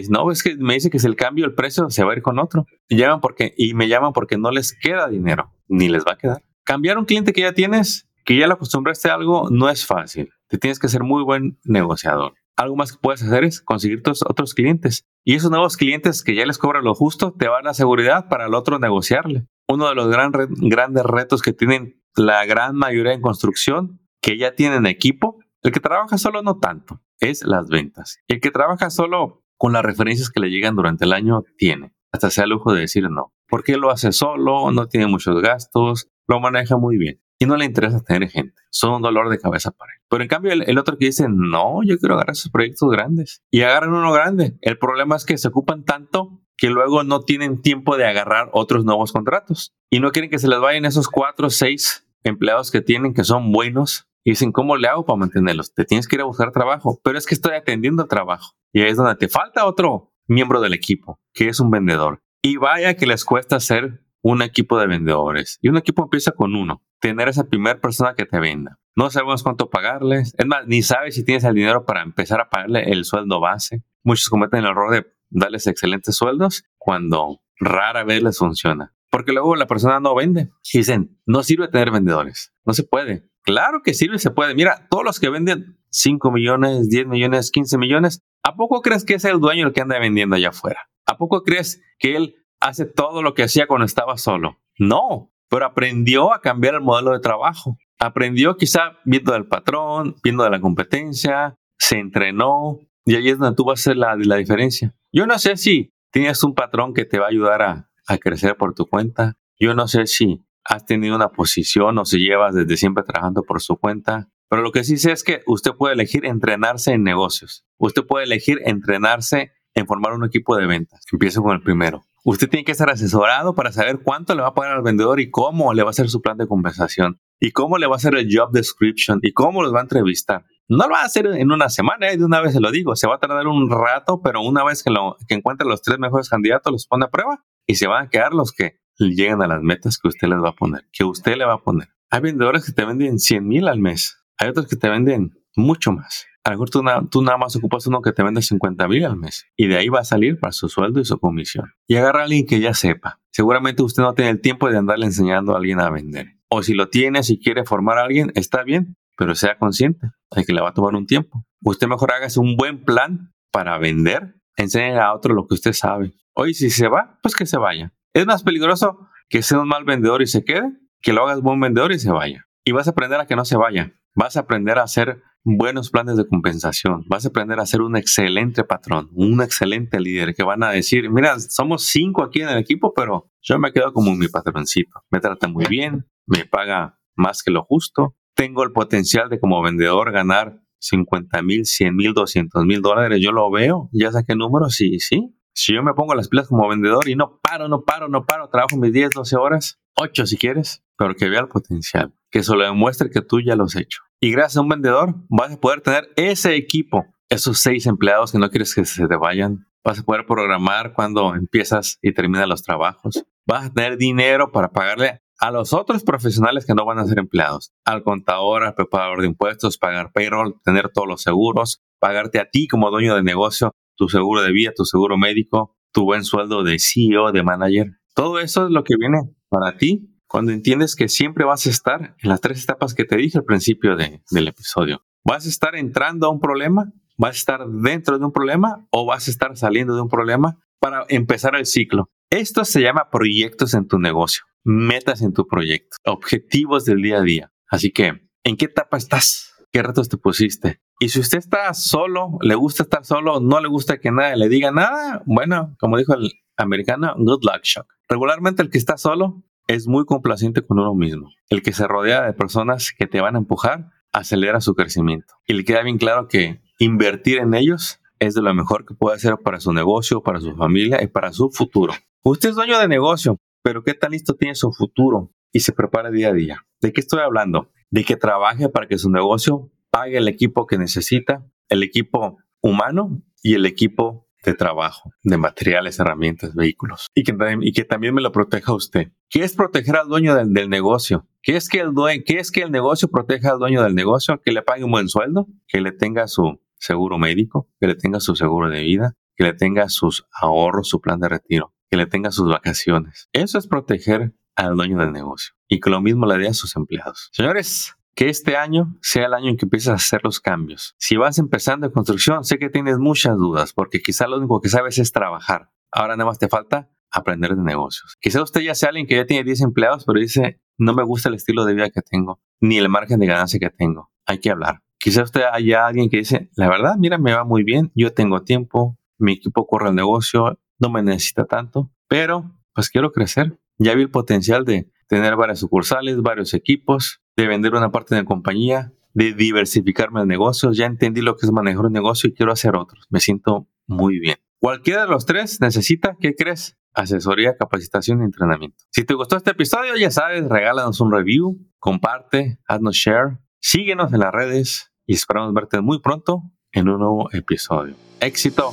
no, 0.09 0.31
es 0.31 0.43
que 0.43 0.57
me 0.57 0.75
dice 0.75 0.91
que 0.91 0.99
si 0.99 1.07
el 1.07 1.17
cambio 1.17 1.45
el 1.47 1.55
precio 1.55 1.89
se 1.91 2.05
va 2.05 2.13
a 2.13 2.17
ir 2.17 2.23
con 2.23 2.39
otro. 2.39 2.67
Llaman 2.89 3.21
porque, 3.21 3.55
y 3.57 3.75
me 3.75 3.89
llaman 3.89 4.13
porque 4.13 4.37
no 4.37 4.51
les 4.51 4.73
queda 4.79 5.09
dinero, 5.09 5.53
ni 5.67 5.89
les 5.89 6.05
va 6.05 6.13
a 6.13 6.19
quedar. 6.19 6.43
Cambiar 6.65 6.99
un 6.99 7.07
cliente 7.07 7.33
que 7.33 7.41
ya 7.41 7.55
tienes 7.55 8.08
que 8.29 8.37
ya 8.37 8.47
lo 8.47 8.53
acostumbraste 8.53 9.09
a 9.09 9.15
algo 9.15 9.49
no 9.51 9.71
es 9.71 9.87
fácil. 9.87 10.29
Te 10.49 10.59
tienes 10.59 10.79
que 10.79 10.89
ser 10.89 11.03
muy 11.03 11.25
buen 11.25 11.59
negociador. 11.65 12.35
Algo 12.59 12.77
más 12.77 12.93
que 12.93 12.99
puedes 13.01 13.23
hacer 13.23 13.43
es 13.43 13.63
conseguir 13.63 14.03
tus 14.03 14.21
otros 14.21 14.53
clientes. 14.53 15.07
Y 15.25 15.35
esos 15.35 15.51
nuevos 15.51 15.79
clientes 15.79 16.23
que 16.23 16.35
ya 16.35 16.45
les 16.45 16.59
cobran 16.59 16.85
lo 16.85 16.95
justo, 16.95 17.33
te 17.33 17.49
van 17.49 17.67
a 17.67 17.73
seguridad 17.73 18.29
para 18.29 18.45
el 18.45 18.53
otro 18.53 18.79
negociarle. 18.79 19.47
Uno 19.67 19.89
de 19.89 19.95
los 19.95 20.11
grandes 20.11 21.05
retos 21.05 21.41
que 21.41 21.55
tienen 21.55 22.03
la 22.17 22.45
gran 22.45 22.77
mayoría 22.77 23.15
en 23.15 23.23
construcción, 23.23 23.99
que 24.21 24.37
ya 24.37 24.55
tienen 24.55 24.85
equipo, 24.85 25.39
el 25.63 25.73
que 25.73 25.81
trabaja 25.81 26.19
solo 26.19 26.43
no 26.43 26.59
tanto, 26.59 27.01
es 27.21 27.47
las 27.47 27.69
ventas. 27.69 28.19
El 28.29 28.41
que 28.41 28.51
trabaja 28.51 28.91
solo 28.91 29.43
con 29.57 29.73
las 29.73 29.83
referencias 29.83 30.29
que 30.29 30.41
le 30.41 30.51
llegan 30.51 30.77
durante 30.77 31.07
el 31.07 31.15
año 31.15 31.45
tiene. 31.57 31.95
Hasta 32.13 32.29
sea 32.29 32.45
lujo 32.45 32.75
de 32.75 32.83
decir 32.83 33.09
no. 33.09 33.33
Porque 33.49 33.79
lo 33.79 33.91
hace 33.91 34.13
solo, 34.13 34.71
no 34.71 34.87
tiene 34.87 35.07
muchos 35.07 35.41
gastos, 35.41 36.11
lo 36.27 36.41
maneja 36.41 36.77
muy 36.77 36.99
bien 36.99 37.23
y 37.39 37.47
no 37.47 37.57
le 37.57 37.65
interesa 37.65 38.03
tener 38.03 38.29
gente. 38.29 38.55
Son 38.71 38.93
un 38.93 39.03
dolor 39.03 39.29
de 39.29 39.39
cabeza 39.39 39.71
para 39.71 39.93
él. 39.93 40.01
Pero 40.09 40.23
en 40.23 40.29
cambio, 40.29 40.53
el, 40.53 40.79
otro 40.79 40.99
que 40.99 41.07
dice, 41.07 41.27
no, 41.29 41.81
yo 41.85 41.99
quiero 41.99 42.15
agarrar 42.15 42.33
esos 42.33 42.51
proyectos 42.51 42.91
grandes. 42.91 43.43
Y 43.51 43.63
agarran 43.63 43.95
uno 43.95 44.13
grande. 44.13 44.59
El 44.61 44.79
problema 44.79 45.17
es 45.17 45.25
que 45.25 45.39
se 45.39 45.49
ocupan 45.49 45.85
tanto 45.85 46.43
que 46.57 46.71
luego 46.71 47.05
no 47.05 47.21
tienen 47.21 47.63
tiempo 47.63 47.97
de 47.97 48.07
agarrar 48.07 48.51
otros 48.53 48.85
nuevos 48.85 49.13
contratos. 49.13 49.73
Y 49.89 50.01
no 50.01 50.11
quieren 50.11 50.31
que 50.31 50.41
se 50.41 50.49
les 50.49 50.59
vayan 50.59 50.85
esos 50.85 51.09
cuatro 51.09 51.47
o 51.47 51.51
seis 51.51 52.07
empleados 52.25 52.73
que 52.73 52.81
tienen 52.81 53.15
que 53.15 53.23
son 53.23 53.53
buenos. 53.53 54.09
Y 54.25 54.31
dicen, 54.31 54.51
¿cómo 54.51 54.77
le 54.77 54.89
hago 54.89 55.07
para 55.07 55.19
mantenerlos? 55.19 55.73
Te 55.73 55.85
tienes 55.85 56.09
que 56.09 56.17
ir 56.17 56.23
a 56.23 56.25
buscar 56.25 56.51
trabajo. 56.51 57.01
Pero 57.05 57.17
es 57.17 57.27
que 57.27 57.35
estoy 57.35 57.55
atendiendo 57.55 58.07
trabajo. 58.07 58.55
Y 58.73 58.83
ahí 58.83 58.91
es 58.91 58.97
donde 58.97 59.15
te 59.15 59.29
falta 59.29 59.65
otro 59.65 60.13
miembro 60.27 60.61
del 60.61 60.75
equipo, 60.75 61.21
que 61.33 61.49
es 61.49 61.61
un 61.61 61.71
vendedor. 61.71 62.21
Y 62.43 62.57
vaya 62.57 62.95
que 62.95 63.07
les 63.07 63.25
cuesta 63.25 63.61
ser 63.61 64.03
un 64.23 64.43
equipo 64.43 64.79
de 64.79 64.89
vendedores. 64.89 65.59
Y 65.63 65.69
un 65.69 65.77
equipo 65.77 66.03
empieza 66.03 66.33
con 66.33 66.57
uno 66.57 66.83
tener 67.01 67.29
esa 67.29 67.45
primera 67.45 67.81
persona 67.81 68.15
que 68.15 68.27
te 68.27 68.41
venda. 68.41 68.79
No 68.97 69.11
sabemos 69.11 69.43
cuánto 69.43 69.71
pagarles. 69.71 70.35
Es 70.37 70.47
más, 70.47 70.67
ni 70.67 70.83
sabes 70.83 71.15
si 71.15 71.25
tienes 71.25 71.45
el 71.45 71.55
dinero 71.55 71.85
para 71.85 72.03
empezar 72.03 72.41
a 72.41 72.51
pagarle 72.51 72.91
el 72.91 73.05
sueldo 73.05 73.41
base. 73.41 73.85
Muchos 74.03 74.29
cometen 74.29 74.61
el 74.61 74.71
error 74.71 74.93
de 74.93 75.07
darles 75.31 75.67
excelentes 75.67 76.17
sueldos 76.17 76.65
cuando 76.79 77.41
rara 77.61 78.05
vez 78.05 78.23
les 78.23 78.39
funciona. 78.39 78.95
Porque 79.11 79.33
luego 79.33 79.57
la 79.57 79.67
persona 79.67 80.01
no 80.01 80.15
vende. 80.15 80.51
dicen, 80.73 81.19
no 81.27 81.43
sirve 81.43 81.69
tener 81.69 81.91
vendedores. 81.91 82.53
No 82.65 82.75
se 82.75 82.83
puede. 82.83 83.31
Claro 83.43 83.83
que 83.83 83.95
sirve, 83.95 84.19
se 84.19 84.31
puede. 84.31 84.55
Mira, 84.55 84.87
todos 84.91 85.05
los 85.05 85.21
que 85.21 85.31
venden 85.31 85.79
5 85.91 86.31
millones, 86.31 86.91
10 86.91 87.07
millones, 87.07 87.51
15 87.51 87.79
millones, 87.79 88.23
¿a 88.43 88.57
poco 88.57 88.83
crees 88.83 89.05
que 89.05 89.15
es 89.15 89.25
el 89.25 89.41
dueño 89.41 89.67
el 89.67 89.73
que 89.73 89.81
anda 89.81 89.99
vendiendo 89.99 90.37
allá 90.37 90.51
afuera? 90.51 90.91
¿A 91.07 91.17
poco 91.17 91.43
crees 91.43 91.83
que 91.99 92.17
él 92.17 92.37
hace 92.61 92.85
todo 92.85 93.23
lo 93.23 93.33
que 93.35 93.45
hacía 93.45 93.67
cuando 93.67 93.87
estaba 93.87 94.19
solo? 94.19 94.59
No, 94.79 95.33
pero 95.49 95.67
aprendió 95.67 96.33
a 96.33 96.41
cambiar 96.41 96.75
el 96.75 96.81
modelo 96.81 97.13
de 97.13 97.21
trabajo. 97.21 97.79
Aprendió 97.99 98.57
quizá 98.57 98.99
viendo 99.05 99.33
del 99.33 99.47
patrón, 99.47 100.17
viendo 100.23 100.45
de 100.45 100.51
la 100.51 100.61
competencia, 100.61 101.57
se 101.79 101.99
entrenó 101.99 102.81
y 103.05 103.15
ahí 103.17 103.31
es 103.31 103.39
donde 103.39 103.57
tú 103.57 103.65
vas 103.65 103.81
a 103.81 103.91
hacer 103.91 103.97
la, 103.97 104.37
diferencia. 104.37 104.95
Yo 105.13 105.27
no 105.27 105.39
sé 105.39 105.57
si 105.57 105.93
tienes 106.11 106.43
un 106.45 106.55
patrón 106.55 106.93
que 106.93 107.05
te 107.05 107.19
va 107.19 107.27
a 107.27 107.31
ayudar 107.31 107.63
a, 107.63 107.91
a 108.07 108.19
crecer 108.19 108.57
por 108.57 108.75
tu 108.75 108.87
cuenta. 108.87 109.35
Yo 109.59 109.75
no 109.75 109.89
sé 109.89 110.07
si 110.07 110.45
has 110.65 110.85
tenido 110.85 111.17
una 111.17 111.31
posición 111.31 111.99
o 111.99 112.05
si 112.05 112.19
llevas 112.19 112.55
desde 112.55 112.77
siempre 112.77 113.05
trabajando 113.05 113.43
por 113.43 113.63
su 113.63 113.77
cuenta. 113.77 114.29
Pero 114.51 114.63
lo 114.63 114.73
que 114.73 114.85
sí 114.85 114.99
sé 114.99 115.13
es 115.13 115.25
que 115.25 115.43
usted 115.47 115.73
puede 115.73 115.95
elegir 115.95 116.27
entrenarse 116.27 116.93
en 116.93 117.03
negocios. 117.03 117.65
Usted 117.79 118.05
puede 118.05 118.25
elegir 118.25 118.61
entrenarse 118.65 119.53
en 119.75 119.87
formar 119.87 120.13
un 120.13 120.25
equipo 120.25 120.57
de 120.57 120.67
ventas. 120.67 121.05
Empiezo 121.11 121.43
con 121.43 121.55
el 121.55 121.63
primero. 121.63 122.05
Usted 122.31 122.51
tiene 122.51 122.63
que 122.63 122.73
estar 122.73 122.91
asesorado 122.91 123.55
para 123.55 123.73
saber 123.73 124.01
cuánto 124.05 124.35
le 124.35 124.43
va 124.43 124.49
a 124.49 124.55
pagar 124.55 124.77
al 124.77 124.83
vendedor 124.83 125.19
y 125.19 125.31
cómo 125.31 125.73
le 125.73 125.83
va 125.83 125.89
a 125.89 125.93
hacer 125.93 126.11
su 126.11 126.21
plan 126.21 126.37
de 126.37 126.47
compensación 126.47 127.23
y 127.41 127.53
cómo 127.53 127.79
le 127.79 127.87
va 127.87 127.95
a 127.95 127.97
hacer 127.97 128.15
el 128.17 128.29
job 128.31 128.53
description 128.53 129.19
y 129.23 129.33
cómo 129.33 129.63
los 129.63 129.73
va 129.73 129.79
a 129.79 129.85
entrevistar. 129.85 130.45
No 130.69 130.85
lo 130.89 130.91
va 130.91 131.01
a 131.01 131.07
hacer 131.07 131.27
en 131.27 131.51
una 131.51 131.71
semana, 131.71 132.11
¿eh? 132.11 132.19
de 132.19 132.27
una 132.27 132.43
vez 132.43 132.53
se 132.53 132.61
lo 132.61 132.71
digo. 132.71 132.97
Se 132.97 133.07
va 133.07 133.15
a 133.15 133.19
tardar 133.19 133.47
un 133.47 133.71
rato, 133.71 134.21
pero 134.23 134.43
una 134.43 134.63
vez 134.63 134.83
que, 134.83 134.91
lo, 134.91 135.17
que 135.27 135.37
encuentre 135.37 135.67
los 135.67 135.81
tres 135.81 135.99
mejores 135.99 136.29
candidatos, 136.29 136.71
los 136.71 136.87
pone 136.87 137.07
a 137.07 137.09
prueba 137.09 137.47
y 137.67 137.77
se 137.77 137.87
van 137.87 138.05
a 138.05 138.11
quedar 138.11 138.35
los 138.35 138.53
que 138.53 138.75
lleguen 138.99 139.41
a 139.41 139.47
las 139.47 139.63
metas 139.63 139.97
que 139.97 140.09
usted 140.09 140.29
les 140.29 140.39
va 140.39 140.51
a 140.51 140.55
poner, 140.55 140.87
que 140.93 141.05
usted 141.05 141.35
le 141.35 141.47
va 141.47 141.55
a 141.55 141.63
poner. 141.63 141.89
Hay 142.11 142.21
vendedores 142.21 142.67
que 142.67 142.73
te 142.73 142.85
venden 142.85 143.21
100 143.21 143.49
mil 143.49 143.69
al 143.69 143.81
mes. 143.81 144.19
Hay 144.37 144.51
otros 144.51 144.67
que 144.67 144.77
te 144.77 144.91
venden 144.91 145.33
mucho 145.59 145.93
más. 145.93 146.27
A 146.45 146.51
lo 146.51 146.55
mejor 146.55 146.71
tú, 146.71 147.23
nada 147.23 147.37
más 147.37 147.55
ocupas 147.57 147.87
uno 147.87 148.01
que 148.01 148.13
te 148.13 148.23
vende 148.23 148.41
50 148.41 148.89
mil 148.89 149.05
al 149.05 149.17
mes 149.17 149.47
y 149.55 149.67
de 149.67 149.77
ahí 149.77 149.91
va 149.91 150.01
a 150.01 150.05
salir 150.05 150.41
para 150.41 150.53
su 150.53 150.69
sueldo 150.69 151.01
y 151.01 151.05
su 151.05 151.19
comisión. 151.19 151.75
Y 151.87 151.97
agarra 151.97 152.21
a 152.21 152.25
alguien 152.25 152.47
que 152.47 152.61
ya 152.61 152.73
sepa. 152.73 153.21
Seguramente 153.31 153.83
usted 153.83 154.03
no 154.03 154.15
tiene 154.15 154.31
el 154.31 154.41
tiempo 154.41 154.71
de 154.71 154.79
andarle 154.79 155.07
enseñando 155.07 155.53
a 155.53 155.59
alguien 155.59 155.81
a 155.81 155.91
vender. 155.91 156.39
O 156.49 156.63
si 156.63 156.73
lo 156.73 156.89
tiene, 156.89 157.23
si 157.23 157.39
quiere 157.39 157.65
formar 157.65 157.99
a 157.99 158.05
alguien, 158.05 158.33
está 158.35 158.63
bien, 158.63 158.97
pero 159.19 159.35
sea 159.35 159.59
consciente 159.59 160.11
de 160.35 160.45
que 160.45 160.55
le 160.55 160.63
va 160.63 160.71
a 160.71 160.75
tomar 160.75 160.95
un 160.95 161.07
tiempo. 161.07 161.45
Usted 161.63 161.87
mejor 161.87 162.13
hágase 162.13 162.41
un 162.41 162.57
buen 162.57 162.83
plan 162.83 163.35
para 163.53 163.77
vender, 163.77 164.37
enseñe 164.57 164.99
a 164.99 165.15
otro 165.15 165.35
lo 165.35 165.47
que 165.47 165.55
usted 165.55 165.75
sabe. 165.75 166.15
Hoy 166.35 166.55
si 166.55 166.71
se 166.71 166.89
va, 166.89 167.19
pues 167.23 167.35
que 167.35 167.45
se 167.45 167.59
vaya. 167.59 167.93
Es 168.15 168.25
más 168.25 168.43
peligroso 168.43 169.09
que 169.29 169.43
sea 169.43 169.61
un 169.61 169.69
mal 169.69 169.85
vendedor 169.85 170.23
y 170.23 170.27
se 170.27 170.45
quede, 170.45 170.73
que 171.03 171.13
lo 171.13 171.25
hagas 171.25 171.43
buen 171.43 171.61
vendedor 171.61 171.93
y 171.93 171.99
se 171.99 172.11
vaya. 172.11 172.47
Y 172.65 172.73
vas 172.73 172.87
a 172.87 172.93
aprender 172.93 173.21
a 173.21 173.27
que 173.27 173.37
no 173.37 173.45
se 173.45 173.57
vaya. 173.57 173.93
Vas 174.15 174.37
a 174.37 174.41
aprender 174.41 174.79
a 174.79 174.87
ser 174.87 175.23
buenos 175.45 175.91
planes 175.91 176.17
de 176.17 176.27
compensación. 176.27 177.05
Vas 177.09 177.25
a 177.25 177.29
aprender 177.29 177.59
a 177.61 177.67
ser 177.67 177.81
un 177.81 177.97
excelente 177.97 178.65
patrón, 178.65 179.09
un 179.15 179.43
excelente 179.43 180.01
líder 180.01 180.35
que 180.35 180.43
van 180.43 180.63
a 180.63 180.71
decir, 180.71 181.11
mira, 181.11 181.39
somos 181.41 181.85
cinco 181.85 182.23
aquí 182.23 182.41
en 182.41 182.49
el 182.49 182.59
equipo, 182.59 182.93
pero 182.95 183.31
yo 183.41 183.59
me 183.59 183.73
quedo 183.73 183.93
como 183.93 184.15
mi 184.15 184.29
patroncito. 184.29 185.03
Me 185.11 185.21
trata 185.21 185.49
muy 185.49 185.67
bien, 185.67 186.07
me 186.27 186.45
paga 186.45 186.99
más 187.17 187.43
que 187.43 187.51
lo 187.51 187.65
justo. 187.65 188.17
Tengo 188.35 188.63
el 188.63 188.73
potencial 188.73 189.29
de 189.29 189.41
como 189.41 189.63
vendedor 189.63 190.13
ganar 190.13 190.61
50 190.81 191.43
mil, 191.43 191.65
100 191.65 191.97
mil, 191.97 192.15
200 192.15 192.65
mil 192.65 192.83
dólares. 192.83 193.21
Yo 193.21 193.33
lo 193.33 193.51
veo, 193.51 193.89
ya 193.93 194.13
saqué 194.13 194.35
números 194.35 194.75
sí, 194.75 194.99
sí. 195.01 195.35
Si 195.55 195.75
yo 195.75 195.83
me 195.83 195.93
pongo 195.93 196.15
las 196.15 196.29
pilas 196.29 196.47
como 196.47 196.69
vendedor 196.69 197.09
y 197.09 197.17
no 197.17 197.41
paro, 197.43 197.67
no 197.67 197.85
paro, 197.85 198.09
no 198.09 198.27
paro, 198.27 198.49
trabajo 198.49 198.77
mis 198.77 198.93
10, 198.93 199.11
12 199.11 199.37
horas, 199.37 199.81
8 199.97 200.27
si 200.27 200.37
quieres, 200.37 200.85
pero 200.97 201.15
que 201.15 201.29
vea 201.29 201.41
el 201.41 201.49
potencial, 201.49 202.15
que 202.31 202.45
se 202.45 202.55
lo 202.55 202.63
demuestre 202.63 203.11
que 203.11 203.23
tú 203.23 203.41
ya 203.41 203.57
lo 203.57 203.65
has 203.65 203.75
hecho. 203.75 204.03
Y 204.21 204.33
gracias 204.33 204.57
a 204.57 204.63
un 204.63 204.69
vendedor 204.69 205.15
vas 205.29 205.53
a 205.53 205.61
poder 205.61 205.81
tener 205.81 206.09
ese 206.17 206.57
equipo, 206.57 207.07
esos 207.29 207.61
seis 207.61 207.87
empleados 207.87 208.33
que 208.33 208.39
no 208.39 208.51
quieres 208.51 208.75
que 208.75 208.85
se 208.85 209.07
te 209.07 209.17
vayan. 209.17 209.69
Vas 209.85 210.01
a 210.01 210.03
poder 210.03 210.27
programar 210.27 210.93
cuando 210.93 211.37
empiezas 211.37 211.99
y 212.03 212.13
terminas 212.13 212.49
los 212.49 212.65
trabajos. 212.65 213.25
Vas 213.47 213.67
a 213.67 213.73
tener 213.73 213.97
dinero 213.97 214.51
para 214.51 214.73
pagarle 214.73 215.23
a 215.39 215.53
los 215.53 215.73
otros 215.73 216.03
profesionales 216.03 216.67
que 216.67 216.75
no 216.75 216.85
van 216.85 216.99
a 216.99 217.05
ser 217.05 217.21
empleados, 217.21 217.73
al 217.85 218.03
contador, 218.03 218.65
al 218.65 218.75
preparador 218.75 219.21
de 219.21 219.29
impuestos, 219.29 219.79
pagar 219.79 220.11
payroll, 220.13 220.61
tener 220.65 220.89
todos 220.89 221.07
los 221.07 221.23
seguros, 221.23 221.81
pagarte 222.01 222.41
a 222.41 222.51
ti 222.51 222.67
como 222.67 222.91
dueño 222.91 223.15
de 223.15 223.23
negocio 223.23 223.73
tu 223.99 224.09
seguro 224.09 224.43
de 224.43 224.53
vida, 224.53 224.73
tu 224.75 224.85
seguro 224.85 225.19
médico, 225.19 225.77
tu 225.93 226.05
buen 226.05 226.25
sueldo 226.25 226.63
de 226.63 226.79
CEO, 226.79 227.33
de 227.33 227.43
manager. 227.43 227.99
Todo 228.15 228.39
eso 228.39 228.67
es 228.67 228.71
lo 228.71 228.85
que 228.85 228.95
viene 228.99 229.19
para 229.49 229.77
ti 229.77 230.18
cuando 230.29 230.53
entiendes 230.53 230.95
que 230.95 231.09
siempre 231.09 231.45
vas 231.45 231.67
a 231.67 231.71
estar 231.71 232.15
en 232.19 232.29
las 232.29 232.41
tres 232.41 232.63
etapas 232.63 232.95
que 232.95 233.05
te 233.05 233.17
dije 233.17 233.39
al 233.39 233.45
principio 233.45 233.97
del 233.97 234.49
episodio. 234.49 235.03
Vas 235.25 235.47
a 235.47 235.49
estar 235.49 235.75
entrando 235.75 236.27
a 236.27 236.31
un 236.31 236.39
problema, 236.39 236.93
vas 237.17 237.31
a 237.31 237.39
estar 237.39 237.67
dentro 237.67 238.19
de 238.19 238.25
un 238.27 238.33
problema 238.33 238.87
o 238.91 239.07
vas 239.07 239.27
a 239.27 239.31
estar 239.31 239.57
saliendo 239.57 239.95
de 239.95 240.03
un 240.03 240.09
problema 240.09 240.59
para 240.81 241.05
empezar 241.09 241.57
el 241.57 241.67
ciclo. 241.67 242.11
Esto 242.31 242.65
se 242.65 242.83
llama 242.83 243.09
proyectos 243.11 243.73
en 243.73 243.89
tu 243.89 243.99
negocio, 243.99 244.45
metas 244.65 245.23
en 245.23 245.33
tu 245.33 245.47
proyecto, 245.47 245.97
objetivos 246.05 246.85
del 246.85 247.03
día 247.03 247.19
a 247.19 247.23
día. 247.23 247.53
Así 247.67 247.91
que, 247.91 248.29
¿en 248.45 248.57
qué 248.57 248.67
etapa 248.67 248.99
estás? 248.99 249.55
¿Qué 249.73 249.83
retos 249.83 250.09
te 250.09 250.19
pusiste? 250.19 250.81
Y 251.01 251.09
si 251.09 251.21
usted 251.21 251.39
está 251.39 251.73
solo, 251.75 252.39
le 252.43 252.55
gusta 252.55 252.83
estar 252.83 253.05
solo, 253.05 253.41
no 253.41 253.61
le 253.61 253.69
gusta 253.69 253.99
que 253.99 254.11
nadie 254.11 254.37
le 254.37 254.49
diga 254.49 254.73
nada, 254.73 255.23
bueno, 255.27 255.75
como 255.79 255.97
dijo 255.97 256.15
el 256.15 256.33
americano, 256.57 257.15
good 257.17 257.45
luck 257.45 257.63
shock. 257.63 257.87
Regularmente 258.09 258.63
el 258.63 258.71
que 258.71 258.79
está 258.79 258.97
solo 258.97 259.43
es 259.69 259.87
muy 259.87 260.07
complaciente 260.07 260.63
con 260.63 260.81
uno 260.81 260.95
mismo. 260.95 261.31
El 261.51 261.63
que 261.63 261.73
se 261.73 261.87
rodea 261.87 262.25
de 262.25 262.33
personas 262.33 262.93
que 262.97 263.07
te 263.07 263.21
van 263.21 263.37
a 263.37 263.39
empujar 263.39 263.91
acelera 264.13 264.61
su 264.61 264.75
crecimiento. 264.75 265.35
Y 265.47 265.53
le 265.53 265.65
queda 265.65 265.83
bien 265.83 265.99
claro 265.99 266.27
que 266.27 266.63
invertir 266.79 267.39
en 267.39 267.55
ellos 267.55 268.01
es 268.19 268.35
de 268.35 268.43
lo 268.43 268.53
mejor 268.55 268.87
que 268.87 268.95
puede 268.95 269.17
hacer 269.17 269.37
para 269.45 269.61
su 269.61 269.73
negocio, 269.73 270.23
para 270.23 270.41
su 270.41 270.57
familia 270.57 271.03
y 271.03 271.07
para 271.07 271.33
su 271.33 271.51
futuro. 271.51 271.93
Usted 272.23 272.49
es 272.49 272.55
dueño 272.57 272.79
de 272.79 272.89
negocio, 272.89 273.37
pero 273.63 273.85
¿qué 273.85 273.95
tan 273.95 274.13
listo 274.13 274.35
tiene 274.35 274.55
su 274.55 274.73
futuro? 274.73 275.33
Y 275.53 275.61
se 275.61 275.73
prepara 275.73 276.11
día 276.11 276.31
a 276.31 276.33
día. 276.33 276.67
¿De 276.81 276.93
qué 276.93 277.01
estoy 277.01 277.21
hablando? 277.21 277.71
De 277.91 278.05
que 278.05 278.17
trabaje 278.17 278.71
para 278.71 278.89
que 278.89 278.99
su 278.99 279.11
negocio 279.11 279.71
pague 279.91 280.17
el 280.17 280.29
equipo 280.29 280.67
que 280.67 280.79
necesita, 280.79 281.47
el 281.69 281.83
equipo 281.83 282.39
humano 282.63 283.23
y 283.43 283.55
el 283.55 283.67
equipo 283.67 284.28
de 284.45 284.55
trabajo, 284.55 285.11
de 285.23 285.37
materiales, 285.37 285.99
herramientas, 285.99 286.55
vehículos, 286.55 287.09
y 287.15 287.25
que, 287.25 287.85
también 287.85 288.15
me 288.15 288.23
lo 288.23 288.33
proteja 288.33 288.73
usted. 288.73 289.13
¿Qué 289.29 289.45
es 289.45 289.55
proteger 289.55 289.97
al 289.97 290.09
dueño 290.09 290.35
del, 290.35 290.71
negocio? 290.71 291.27
¿Qué 291.43 291.57
es, 291.57 291.69
que 291.69 291.81
el 291.81 291.93
¿Qué 292.25 292.39
es 292.39 292.51
que 292.51 292.63
el 292.63 292.71
negocio 292.71 293.09
proteja 293.09 293.51
al 293.51 293.59
dueño 293.59 293.83
del 293.83 293.95
negocio? 293.95 294.41
Que 294.43 294.53
le 294.53 294.63
pague 294.63 294.85
un 294.85 294.91
buen 294.91 295.09
sueldo, 295.09 295.49
que 295.67 295.81
le 295.81 295.93
tenga 295.93 296.29
su 296.29 296.61
seguro 296.77 297.19
médico, 297.19 297.69
que 297.81 297.89
le 297.89 297.95
tenga 297.95 298.21
su 298.21 298.37
seguro 298.37 298.71
de 298.71 298.83
vida, 298.83 299.15
que 299.37 299.45
le 299.45 299.55
tenga 299.55 299.89
sus 299.89 300.27
ahorros, 300.33 300.89
su 300.89 301.01
plan 301.01 301.21
de 301.21 301.29
retiro, 301.29 301.75
que 301.91 301.97
le 301.97 302.07
tenga 302.07 302.31
sus 302.31 302.49
vacaciones. 302.49 303.29
Eso 303.33 303.59
es 303.59 303.67
proteger 303.67 304.35
al 304.57 304.77
dueño 304.77 304.99
del 304.99 305.13
negocio 305.13 305.55
y 305.69 305.81
que 305.81 305.91
lo 305.91 306.01
mismo 306.01 306.27
le 306.27 306.39
dé 306.39 306.49
a 306.49 306.55
sus 306.55 306.75
empleados. 306.77 307.31
Señores, 307.33 307.95
que 308.19 308.29
este 308.29 308.57
año 308.57 308.97
sea 309.01 309.27
el 309.27 309.35
año 309.35 309.49
en 309.49 309.57
que 309.57 309.67
empieces 309.67 309.91
a 309.91 309.95
hacer 309.95 310.23
los 310.25 310.41
cambios. 310.41 310.97
Si 310.99 311.17
vas 311.17 311.39
empezando 311.39 311.87
en 311.87 311.93
construcción, 311.93 312.43
sé 312.43 312.59
que 312.59 312.69
tienes 312.69 312.99
muchas 312.99 313.37
dudas, 313.37 313.73
porque 313.73 314.01
quizá 314.01 314.27
lo 314.27 314.39
único 314.39 314.61
que 314.61 314.69
sabes 314.69 314.99
es 314.99 315.13
trabajar. 315.13 315.71
Ahora 315.93 316.17
nada 316.17 316.29
más 316.29 316.41
te 316.41 316.49
falta 316.49 316.91
aprender 317.13 317.55
de 317.55 317.63
negocios. 317.63 318.17
Quizá 318.21 318.43
usted 318.43 318.63
ya 318.63 318.75
sea 318.75 318.89
alguien 318.89 319.07
que 319.07 319.15
ya 319.15 319.25
tiene 319.25 319.45
10 319.45 319.61
empleados, 319.61 320.05
pero 320.05 320.19
dice, 320.19 320.61
no 320.79 320.95
me 320.95 321.05
gusta 321.05 321.29
el 321.29 321.37
estilo 321.37 321.65
de 321.65 321.75
vida 321.75 321.91
que 321.91 322.03
tengo, 322.03 322.41
ni 322.59 322.79
el 322.79 322.89
margen 322.89 323.21
de 323.21 323.27
ganancia 323.27 323.61
que 323.61 323.71
tengo. 323.71 324.11
Hay 324.27 324.41
que 324.41 324.51
hablar. 324.51 324.83
Quizá 324.99 325.23
usted 325.23 325.43
haya 325.53 325.87
alguien 325.87 326.11
que 326.11 326.17
dice, 326.17 326.51
la 326.57 326.69
verdad, 326.69 326.97
mira, 326.99 327.19
me 327.19 327.33
va 327.33 327.45
muy 327.45 327.63
bien, 327.63 327.93
yo 327.95 328.13
tengo 328.15 328.43
tiempo, 328.43 328.99
mi 329.17 329.35
equipo 329.35 329.65
corre 329.69 329.91
el 329.91 329.95
negocio, 329.95 330.59
no 330.81 330.91
me 330.91 331.05
necesita 331.05 331.45
tanto, 331.45 331.93
pero 332.09 332.51
pues 332.75 332.91
quiero 332.91 333.13
crecer. 333.13 333.61
Ya 333.79 333.95
vi 333.95 334.03
el 334.03 334.11
potencial 334.11 334.65
de 334.65 334.91
tener 335.07 335.37
varias 335.37 335.61
sucursales, 335.61 336.21
varios 336.21 336.53
equipos, 336.53 337.23
de 337.39 337.47
vender 337.47 337.75
una 337.75 337.93
parte 337.93 338.17
de 338.17 338.23
la 338.23 338.27
compañía, 338.27 338.93
de 339.15 339.33
diversificarme 339.33 340.21
en 340.21 340.29
negocios. 340.29 340.77
Ya 340.77 340.87
entendí 340.87 341.21
lo 341.21 341.37
que 341.37 341.47
es 341.47 341.53
manejar 341.53 341.87
un 341.87 341.93
negocio 341.93 342.29
y 342.29 342.35
quiero 342.35 342.51
hacer 342.51 342.75
otros. 342.75 343.07
Me 343.11 343.21
siento 343.21 343.69
muy 343.87 344.19
bien. 344.19 344.39
Cualquiera 344.59 345.03
de 345.03 345.09
los 345.09 345.25
tres 345.25 345.61
necesita, 345.61 346.17
¿qué 346.21 346.35
crees? 346.35 346.77
Asesoría, 346.95 347.57
capacitación 347.57 348.23
y 348.23 348.25
entrenamiento. 348.25 348.79
Si 348.91 349.05
te 349.05 349.15
gustó 349.15 349.37
este 349.37 349.53
episodio, 349.53 349.95
ya 349.97 350.11
sabes, 350.11 350.49
regálanos 350.49 351.01
un 351.01 351.13
review, 351.13 351.65
comparte, 351.79 352.59
haznos 352.67 352.97
share, 352.97 353.39
síguenos 353.61 354.13
en 354.13 354.19
las 354.19 354.33
redes 354.33 354.93
y 355.07 355.15
esperamos 355.15 355.55
verte 355.55 355.81
muy 355.81 356.01
pronto 356.01 356.43
en 356.73 356.89
un 356.89 356.99
nuevo 356.99 357.31
episodio. 357.33 357.95
Éxito. 358.19 358.73